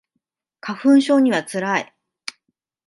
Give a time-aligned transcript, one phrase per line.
[0.61, 1.93] 花粉症には辛い